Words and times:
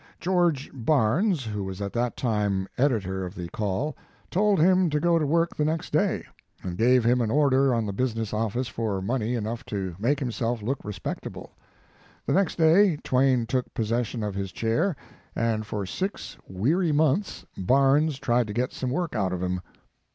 George 0.19 0.71
Barnes, 0.73 1.45
who 1.45 1.63
was 1.63 1.79
at 1.79 1.93
that 1.93 2.17
time 2.17 2.67
editor 2.75 3.23
of 3.23 3.35
the 3.35 3.47
Call, 3.49 3.95
told 4.31 4.59
him 4.59 4.89
to 4.89 4.99
go 4.99 5.11
His 5.13 5.13
Life 5.19 5.21
and 5.21 5.29
Work 5.29 5.49
to 5.49 5.53
work 5.53 5.55
the 5.57 5.65
next 5.65 5.93
day, 5.93 6.23
and 6.63 6.75
gave 6.75 7.03
him 7.03 7.21
an 7.21 7.29
order 7.29 7.71
on 7.71 7.85
the 7.85 7.93
business 7.93 8.33
office 8.33 8.67
for 8.67 8.99
money 8.99 9.35
enough 9.35 9.63
to 9.67 9.95
make 9.99 10.19
himself 10.19 10.63
look 10.63 10.83
respectable. 10.83 11.51
The 12.25 12.33
next 12.33 12.55
day 12.55 12.97
Twain 13.03 13.45
took 13.45 13.71
possession 13.75 14.23
of 14.23 14.33
his 14.33 14.51
chair, 14.51 14.95
and 15.35 15.67
for 15.67 15.85
six 15.85 16.35
weary 16.47 16.91
months 16.91 17.45
Barnes 17.55 18.17
tried 18.17 18.47
to 18.47 18.53
get 18.53 18.73
some 18.73 18.89
work 18.89 19.11
cut 19.11 19.31
of 19.31 19.43
him. 19.43 19.61